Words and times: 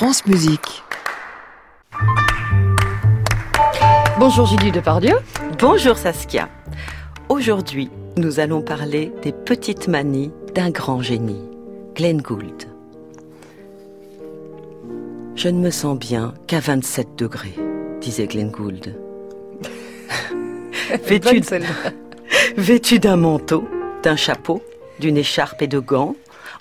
France 0.00 0.24
Musique. 0.24 0.82
Bonjour 4.18 4.46
Julie 4.46 4.72
Depardieu. 4.72 5.16
Bonjour 5.58 5.98
Saskia. 5.98 6.48
Aujourd'hui, 7.28 7.90
nous 8.16 8.40
allons 8.40 8.62
parler 8.62 9.12
des 9.20 9.32
petites 9.32 9.88
manies 9.88 10.32
d'un 10.54 10.70
grand 10.70 11.02
génie, 11.02 11.44
Glenn 11.94 12.22
Gould. 12.22 12.64
Je 15.36 15.50
ne 15.50 15.60
me 15.60 15.70
sens 15.70 15.98
bien 15.98 16.32
qu'à 16.46 16.60
27 16.60 17.08
degrés, 17.18 17.58
disait 18.00 18.26
Glenn 18.26 18.50
Gould. 18.50 18.98
vêtu, 21.04 21.42
vêtu 22.56 22.98
d'un 23.00 23.16
manteau, 23.16 23.68
d'un 24.02 24.16
chapeau, 24.16 24.62
d'une 24.98 25.18
écharpe 25.18 25.60
et 25.60 25.66
de 25.66 25.78
gants, 25.78 26.16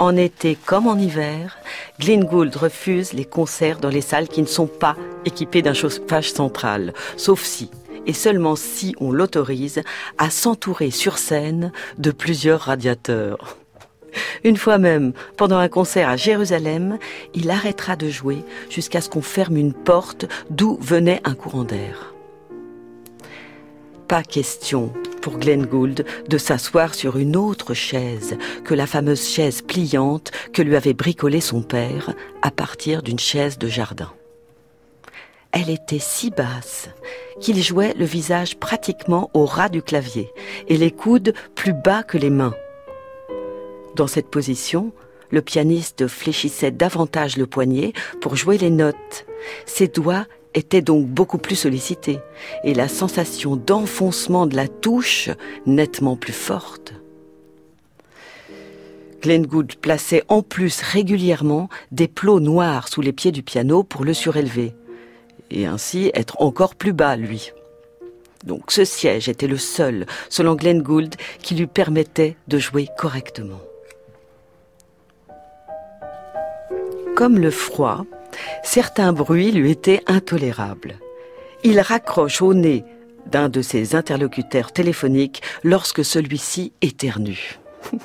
en 0.00 0.16
été 0.16 0.56
comme 0.56 0.88
en 0.88 0.98
hiver, 0.98 1.58
Glenn 2.00 2.24
Gould 2.24 2.56
refuse 2.56 3.12
les 3.12 3.26
concerts 3.26 3.78
dans 3.78 3.90
les 3.90 4.00
salles 4.00 4.28
qui 4.28 4.40
ne 4.40 4.46
sont 4.46 4.66
pas 4.66 4.96
équipées 5.26 5.62
d'un 5.62 5.74
chauffage 5.74 6.32
central, 6.32 6.94
sauf 7.18 7.42
si, 7.44 7.70
et 8.06 8.14
seulement 8.14 8.56
si 8.56 8.96
on 8.98 9.12
l'autorise, 9.12 9.82
à 10.16 10.30
s'entourer 10.30 10.90
sur 10.90 11.18
scène 11.18 11.70
de 11.98 12.10
plusieurs 12.10 12.62
radiateurs. 12.62 13.58
Une 14.42 14.56
fois 14.56 14.78
même, 14.78 15.12
pendant 15.36 15.58
un 15.58 15.68
concert 15.68 16.08
à 16.08 16.16
Jérusalem, 16.16 16.98
il 17.34 17.50
arrêtera 17.50 17.94
de 17.94 18.08
jouer 18.08 18.42
jusqu'à 18.70 19.02
ce 19.02 19.10
qu'on 19.10 19.22
ferme 19.22 19.58
une 19.58 19.74
porte 19.74 20.24
d'où 20.48 20.78
venait 20.80 21.20
un 21.24 21.34
courant 21.34 21.64
d'air. 21.64 22.14
Pas 24.10 24.24
question 24.24 24.92
pour 25.22 25.38
Glenn 25.38 25.64
Gould 25.64 26.04
de 26.28 26.36
s'asseoir 26.36 26.96
sur 26.96 27.16
une 27.16 27.36
autre 27.36 27.74
chaise 27.74 28.36
que 28.64 28.74
la 28.74 28.88
fameuse 28.88 29.24
chaise 29.24 29.62
pliante 29.62 30.32
que 30.52 30.62
lui 30.62 30.74
avait 30.74 30.94
bricolée 30.94 31.40
son 31.40 31.62
père 31.62 32.12
à 32.42 32.50
partir 32.50 33.04
d'une 33.04 33.20
chaise 33.20 33.56
de 33.56 33.68
jardin. 33.68 34.12
Elle 35.52 35.70
était 35.70 36.00
si 36.00 36.30
basse 36.30 36.88
qu'il 37.40 37.62
jouait 37.62 37.94
le 37.94 38.04
visage 38.04 38.56
pratiquement 38.56 39.30
au 39.32 39.44
ras 39.44 39.68
du 39.68 39.80
clavier 39.80 40.32
et 40.66 40.76
les 40.76 40.90
coudes 40.90 41.32
plus 41.54 41.72
bas 41.72 42.02
que 42.02 42.18
les 42.18 42.30
mains. 42.30 42.56
Dans 43.94 44.08
cette 44.08 44.28
position, 44.28 44.92
le 45.30 45.40
pianiste 45.40 46.08
fléchissait 46.08 46.72
davantage 46.72 47.36
le 47.36 47.46
poignet 47.46 47.92
pour 48.20 48.34
jouer 48.34 48.58
les 48.58 48.70
notes. 48.70 49.24
Ses 49.66 49.86
doigts 49.86 50.26
était 50.54 50.82
donc 50.82 51.06
beaucoup 51.06 51.38
plus 51.38 51.56
sollicité 51.56 52.18
et 52.64 52.74
la 52.74 52.88
sensation 52.88 53.56
d'enfoncement 53.56 54.46
de 54.46 54.56
la 54.56 54.68
touche 54.68 55.30
nettement 55.66 56.16
plus 56.16 56.32
forte. 56.32 56.94
Glenn 59.22 59.46
Gould 59.46 59.76
plaçait 59.76 60.24
en 60.28 60.42
plus 60.42 60.80
régulièrement 60.80 61.68
des 61.92 62.08
plots 62.08 62.40
noirs 62.40 62.88
sous 62.88 63.02
les 63.02 63.12
pieds 63.12 63.32
du 63.32 63.42
piano 63.42 63.82
pour 63.82 64.04
le 64.04 64.14
surélever 64.14 64.74
et 65.50 65.66
ainsi 65.66 66.10
être 66.14 66.40
encore 66.40 66.74
plus 66.74 66.92
bas, 66.92 67.16
lui. 67.16 67.52
Donc 68.44 68.70
ce 68.70 68.84
siège 68.84 69.28
était 69.28 69.46
le 69.46 69.58
seul, 69.58 70.06
selon 70.30 70.54
Glenn 70.54 70.80
Gould, 70.80 71.14
qui 71.42 71.54
lui 71.54 71.66
permettait 71.66 72.36
de 72.48 72.58
jouer 72.58 72.88
correctement. 72.96 73.60
Comme 77.14 77.38
le 77.38 77.50
froid, 77.50 78.06
certains 78.70 79.12
bruits 79.12 79.50
lui 79.50 79.72
étaient 79.72 80.00
intolérables. 80.06 81.00
Il 81.64 81.80
raccroche 81.80 82.40
au 82.40 82.54
nez 82.54 82.84
d'un 83.26 83.48
de 83.48 83.62
ses 83.62 83.96
interlocuteurs 83.96 84.70
téléphoniques 84.70 85.42
lorsque 85.64 86.04
celui-ci 86.04 86.72
éternue. 86.80 87.58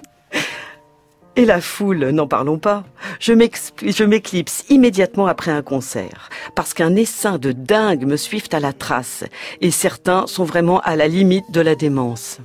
Et 1.36 1.46
la 1.46 1.62
foule, 1.62 2.10
n'en 2.10 2.26
parlons 2.26 2.58
pas. 2.58 2.84
Je 3.20 4.04
m'éclipse 4.04 4.66
immédiatement 4.70 5.28
après 5.28 5.52
un 5.52 5.62
concert, 5.62 6.30
parce 6.56 6.74
qu'un 6.74 6.96
essaim 6.96 7.38
de 7.38 7.52
dingues 7.52 8.08
me 8.08 8.18
suivent 8.18 8.50
à 8.52 8.60
la 8.60 8.74
trace, 8.74 9.24
et 9.62 9.70
certains 9.70 10.26
sont 10.26 10.46
vraiment 10.46 10.80
à 10.80 10.96
la 10.96 11.08
limite 11.08 11.52
de 11.52 11.62
la 11.62 11.75
démence. 11.75 12.40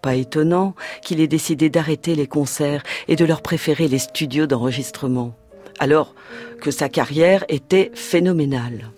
Pas 0.00 0.14
étonnant 0.14 0.76
qu'il 1.02 1.18
ait 1.20 1.26
décidé 1.26 1.70
d'arrêter 1.70 2.14
les 2.14 2.28
concerts 2.28 2.84
et 3.08 3.16
de 3.16 3.24
leur 3.24 3.42
préférer 3.42 3.88
les 3.88 3.98
studios 3.98 4.46
d'enregistrement 4.46 5.34
alors 5.78 6.14
que 6.60 6.70
sa 6.70 6.88
carrière 6.88 7.44
était 7.48 7.90
phénoménale. 7.94 8.90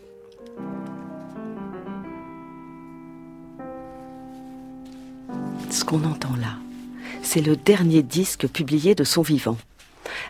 Ce 5.70 5.84
qu'on 5.84 6.04
entend 6.04 6.36
là, 6.40 6.56
c'est 7.22 7.40
le 7.40 7.56
dernier 7.56 8.02
disque 8.02 8.46
publié 8.46 8.94
de 8.94 9.02
son 9.02 9.22
vivant. 9.22 9.56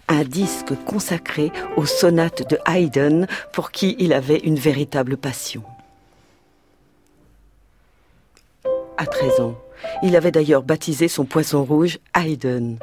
Un 0.09 0.25
disque 0.25 0.75
consacré 0.87 1.53
aux 1.77 1.87
sonates 1.87 2.49
de 2.49 2.59
Haydn 2.67 3.27
pour 3.53 3.71
qui 3.71 3.97
il 3.99 4.13
avait 4.13 4.39
une 4.39 4.57
véritable 4.57 5.17
passion. 5.17 5.63
À 8.97 9.07
13 9.07 9.41
ans, 9.41 9.59
il 10.03 10.17
avait 10.17 10.31
d'ailleurs 10.31 10.63
baptisé 10.63 11.09
son 11.09 11.25
poisson 11.25 11.65
rouge 11.65 11.99
Haydn. 12.15 12.79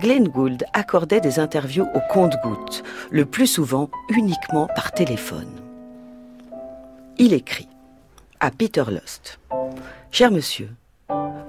Glenn 0.00 0.28
Gould 0.28 0.64
accordait 0.72 1.20
des 1.20 1.38
interviews 1.38 1.86
au 1.94 2.00
compte-gouttes, 2.10 2.82
le 3.10 3.26
plus 3.26 3.46
souvent 3.46 3.90
uniquement 4.08 4.66
par 4.74 4.92
téléphone. 4.92 5.50
Il 7.18 7.34
écrit 7.34 7.68
à 8.40 8.50
Peter 8.50 8.84
Lust 8.88 9.38
Cher 10.10 10.30
monsieur, 10.30 10.70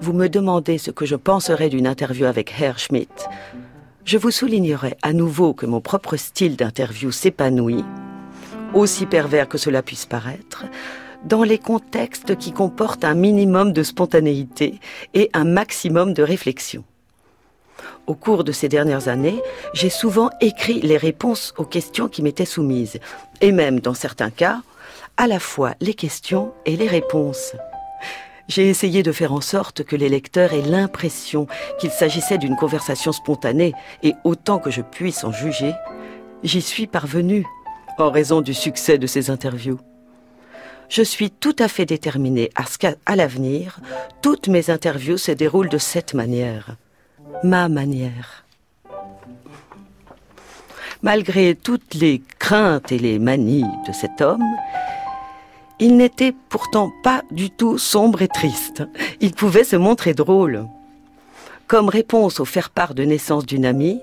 vous 0.00 0.12
me 0.12 0.28
demandez 0.28 0.76
ce 0.76 0.90
que 0.90 1.06
je 1.06 1.16
penserais 1.16 1.70
d'une 1.70 1.86
interview 1.86 2.26
avec 2.26 2.52
Herr 2.60 2.78
Schmidt. 2.78 3.10
Je 4.04 4.18
vous 4.18 4.30
soulignerai 4.30 4.98
à 5.00 5.14
nouveau 5.14 5.54
que 5.54 5.64
mon 5.64 5.80
propre 5.80 6.16
style 6.16 6.56
d'interview 6.56 7.10
s'épanouit, 7.10 7.84
aussi 8.74 9.06
pervers 9.06 9.48
que 9.48 9.58
cela 9.58 9.82
puisse 9.82 10.04
paraître, 10.04 10.66
dans 11.24 11.42
les 11.42 11.58
contextes 11.58 12.36
qui 12.36 12.52
comportent 12.52 13.04
un 13.04 13.14
minimum 13.14 13.72
de 13.72 13.82
spontanéité 13.82 14.78
et 15.14 15.30
un 15.32 15.44
maximum 15.44 16.12
de 16.12 16.22
réflexion. 16.22 16.84
Au 18.06 18.14
cours 18.14 18.44
de 18.44 18.52
ces 18.52 18.68
dernières 18.68 19.08
années, 19.08 19.40
j'ai 19.74 19.90
souvent 19.90 20.30
écrit 20.40 20.80
les 20.80 20.96
réponses 20.96 21.54
aux 21.56 21.64
questions 21.64 22.08
qui 22.08 22.22
m'étaient 22.22 22.44
soumises, 22.44 22.98
et 23.40 23.52
même, 23.52 23.80
dans 23.80 23.94
certains 23.94 24.30
cas, 24.30 24.60
à 25.16 25.26
la 25.26 25.38
fois 25.38 25.74
les 25.80 25.94
questions 25.94 26.52
et 26.66 26.76
les 26.76 26.88
réponses. 26.88 27.54
J'ai 28.48 28.68
essayé 28.68 29.02
de 29.02 29.12
faire 29.12 29.32
en 29.32 29.40
sorte 29.40 29.84
que 29.84 29.96
les 29.96 30.08
lecteurs 30.08 30.52
aient 30.52 30.62
l'impression 30.62 31.46
qu'il 31.78 31.90
s'agissait 31.90 32.38
d'une 32.38 32.56
conversation 32.56 33.12
spontanée, 33.12 33.72
et 34.02 34.14
autant 34.24 34.58
que 34.58 34.70
je 34.70 34.82
puisse 34.82 35.24
en 35.24 35.32
juger, 35.32 35.72
j'y 36.42 36.62
suis 36.62 36.86
parvenu, 36.86 37.46
en 37.98 38.10
raison 38.10 38.40
du 38.40 38.54
succès 38.54 38.98
de 38.98 39.06
ces 39.06 39.30
interviews. 39.30 39.78
Je 40.88 41.02
suis 41.02 41.30
tout 41.30 41.56
à 41.58 41.68
fait 41.68 41.86
déterminée 41.86 42.50
à 42.54 42.66
ce 42.66 42.76
qu'à 42.76 42.96
l'avenir, 43.16 43.80
toutes 44.20 44.48
mes 44.48 44.68
interviews 44.68 45.16
se 45.16 45.32
déroulent 45.32 45.70
de 45.70 45.78
cette 45.78 46.12
manière 46.12 46.76
ma 47.44 47.68
manière. 47.68 48.44
Malgré 51.02 51.56
toutes 51.56 51.94
les 51.94 52.22
craintes 52.38 52.92
et 52.92 52.98
les 52.98 53.18
manies 53.18 53.66
de 53.86 53.92
cet 53.92 54.20
homme, 54.20 54.44
il 55.80 55.96
n'était 55.96 56.34
pourtant 56.48 56.92
pas 57.02 57.22
du 57.32 57.50
tout 57.50 57.76
sombre 57.78 58.22
et 58.22 58.28
triste. 58.28 58.84
Il 59.20 59.32
pouvait 59.32 59.64
se 59.64 59.74
montrer 59.74 60.14
drôle. 60.14 60.66
Comme 61.66 61.88
réponse 61.88 62.38
au 62.38 62.44
faire-part 62.44 62.94
de 62.94 63.02
naissance 63.02 63.46
d'une 63.46 63.64
amie, 63.64 64.00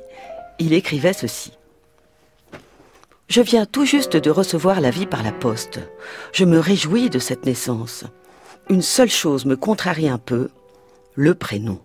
il 0.60 0.74
écrivait 0.74 1.14
ceci. 1.14 1.54
Je 3.30 3.42
viens 3.42 3.66
tout 3.66 3.86
juste 3.86 4.18
de 4.18 4.30
recevoir 4.30 4.82
la 4.82 4.90
vie 4.90 5.06
par 5.06 5.24
la 5.24 5.32
poste. 5.32 5.80
Je 6.34 6.44
me 6.44 6.60
réjouis 6.60 7.10
de 7.10 7.20
cette 7.20 7.46
naissance. 7.46 8.04
Une 8.70 8.82
seule 8.82 9.10
chose 9.10 9.46
me 9.46 9.56
contrarie 9.56 10.10
un 10.10 10.18
peu, 10.18 10.50
le 11.16 11.34
prénom. 11.34 11.80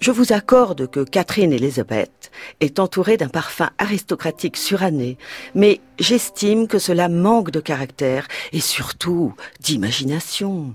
Je 0.00 0.10
vous 0.10 0.32
accorde 0.32 0.90
que 0.90 1.00
Catherine 1.00 1.52
Elizabeth 1.52 2.30
est 2.60 2.78
entourée 2.78 3.16
d'un 3.16 3.28
parfum 3.28 3.70
aristocratique 3.78 4.56
suranné, 4.56 5.16
mais 5.54 5.80
j'estime 5.98 6.68
que 6.68 6.78
cela 6.78 7.08
manque 7.08 7.50
de 7.50 7.60
caractère 7.60 8.28
et 8.52 8.60
surtout 8.60 9.34
d'imagination. 9.60 10.74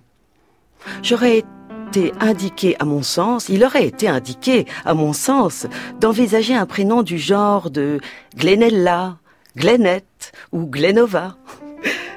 J'aurais 1.03 1.43
été 1.89 2.11
indiqué 2.19 2.75
à 2.79 2.85
mon 2.85 3.03
sens, 3.03 3.49
il 3.49 3.63
aurait 3.63 3.87
été 3.87 4.07
indiqué 4.07 4.65
à 4.85 4.93
mon 4.93 5.13
sens 5.13 5.67
d'envisager 5.99 6.55
un 6.55 6.65
prénom 6.65 7.03
du 7.03 7.17
genre 7.17 7.69
de 7.69 7.99
Glenella, 8.35 9.17
Glenette 9.55 10.31
ou 10.51 10.65
Glenova. 10.65 11.35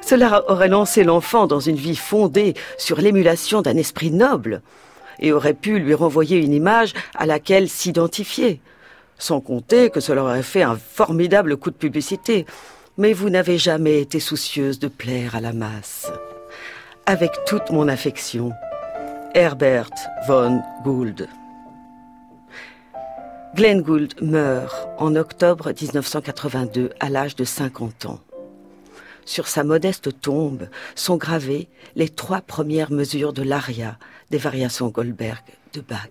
Cela 0.01 0.45
aurait 0.51 0.69
lancé 0.69 1.05
l'enfant 1.05 1.47
dans 1.47 1.61
une 1.61 1.77
vie 1.77 1.97
fondée 1.97 2.55
sur 2.77 3.01
l'émulation 3.01 3.63
d'un 3.63 3.77
esprit 3.77 4.11
noble 4.11 4.63
et 5.21 5.33
aurait 5.33 5.55
pu 5.55 5.79
lui 5.79 5.95
renvoyer 5.95 6.39
une 6.39 6.53
image 6.53 6.93
à 7.15 7.27
laquelle 7.27 7.69
s'identifier. 7.69 8.61
Sans 9.19 9.41
compter 9.41 9.91
que 9.91 10.01
cela 10.01 10.25
aurait 10.25 10.43
fait 10.43 10.63
un 10.63 10.77
formidable 10.77 11.57
coup 11.57 11.71
de 11.71 11.77
publicité. 11.77 12.47
Mais 12.99 13.13
vous 13.13 13.31
n'avez 13.31 13.57
jamais 13.57 14.01
été 14.01 14.21
soucieuse 14.21 14.79
de 14.79 14.89
plaire 14.89 15.35
à 15.35 15.41
la 15.41 15.53
masse. 15.53 16.11
Avec 17.07 17.31
toute 17.47 17.71
mon 17.71 17.89
affection, 17.89 18.53
Herbert 19.35 19.91
von 20.27 20.61
Gould. 20.85 21.29
Glenn 23.55 23.83
Gould 23.83 24.15
meurt 24.23 24.89
en 24.99 25.15
octobre 25.15 25.73
1982 25.79 26.91
à 27.01 27.11
l'âge 27.11 27.37
de 27.37 27.45
50 27.45 28.07
ans. 28.07 28.21
Sur 29.25 29.49
sa 29.49 29.65
modeste 29.65 30.21
tombe 30.21 30.69
sont 30.95 31.17
gravées 31.17 31.69
les 31.97 32.09
trois 32.09 32.41
premières 32.41 32.91
mesures 32.91 33.33
de 33.33 33.43
l'aria 33.43 33.99
des 34.31 34.39
variations 34.39 34.89
Goldberg 34.89 35.43
de 35.75 35.81
Bach. 35.81 36.09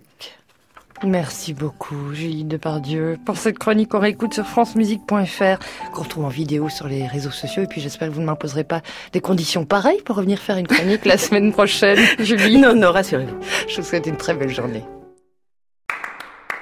Merci 1.04 1.52
beaucoup, 1.52 2.14
Julie 2.14 2.44
Depardieu, 2.44 3.18
pour 3.26 3.36
cette 3.36 3.58
chronique. 3.58 3.92
On 3.92 3.98
réécoute 3.98 4.34
sur 4.34 4.46
francemusique.fr, 4.46 5.90
qu'on 5.92 6.02
retrouve 6.02 6.24
en 6.26 6.28
vidéo 6.28 6.68
sur 6.68 6.86
les 6.86 7.06
réseaux 7.06 7.32
sociaux. 7.32 7.64
Et 7.64 7.66
puis, 7.66 7.80
j'espère 7.80 8.08
que 8.08 8.14
vous 8.14 8.20
ne 8.20 8.26
m'imposerez 8.26 8.62
pas 8.62 8.82
des 9.12 9.20
conditions 9.20 9.64
pareilles 9.64 10.00
pour 10.02 10.14
revenir 10.16 10.38
faire 10.38 10.58
une 10.58 10.68
chronique 10.68 11.04
la 11.04 11.18
semaine 11.18 11.50
prochaine, 11.52 11.98
Julie. 12.20 12.58
Non, 12.58 12.74
non, 12.74 12.92
rassurez-vous. 12.92 13.36
Je 13.68 13.80
vous 13.80 13.86
souhaite 13.86 14.06
une 14.06 14.16
très 14.16 14.34
belle 14.34 14.54
journée. 14.54 14.84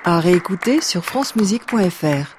À 0.04 0.20
réécouter 0.20 0.80
sur 0.80 1.04
francemusique.fr. 1.04 2.36